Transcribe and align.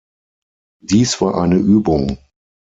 Dies 0.81 1.21
war 1.21 1.35
eine 1.39 1.57
Übung. 1.57 2.17